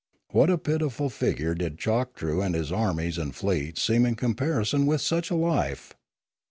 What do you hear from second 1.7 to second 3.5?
Choktroo and his armies and